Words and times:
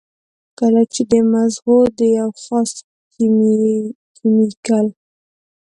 کله 0.59 0.81
چې 0.93 1.01
د 1.11 1.13
مزغو 1.31 1.77
د 1.97 1.99
يو 2.17 2.29
خاص 2.43 2.71
کېميکل 4.21 4.87